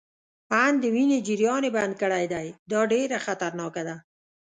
آن 0.63 0.73
د 0.81 0.83
وینې 0.93 1.17
جریان 1.27 1.63
يې 1.67 1.71
بند 1.77 1.93
کړی 2.01 2.25
دی، 2.33 2.47
دا 2.71 2.79
ډیره 2.91 3.17
خطرناکه 3.25 3.81
ده. 3.87 3.95